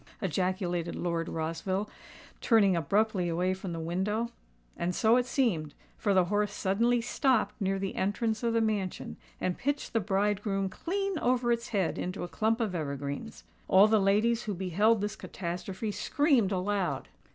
ejaculated 0.19 0.95
Lord 0.95 1.29
Rossville, 1.29 1.87
turning 2.41 2.75
abruptly 2.75 3.29
away 3.29 3.53
from 3.53 3.71
the 3.71 3.79
window. 3.79 4.31
And 4.75 4.95
so 4.95 5.15
it 5.15 5.27
seemed; 5.27 5.75
for 5.95 6.15
the 6.15 6.25
horse 6.25 6.51
suddenly 6.51 7.01
stopped 7.01 7.53
near 7.61 7.77
the 7.77 7.93
entrance 7.95 8.41
of 8.41 8.53
the 8.53 8.61
mansion, 8.61 9.15
and 9.39 9.59
pitched 9.59 9.93
the 9.93 9.99
bridegroom 9.99 10.69
clean 10.69 11.19
over 11.19 11.51
its 11.51 11.67
head 11.67 11.99
into 11.99 12.23
a 12.23 12.27
clump 12.27 12.59
of 12.59 12.73
evergreens. 12.73 13.43
All 13.67 13.87
the 13.87 14.01
ladies 14.01 14.45
who 14.45 14.55
beheld 14.55 15.01
this 15.01 15.15
catastrophe 15.15 15.91
screamed 15.91 16.51
aloud. 16.51 17.07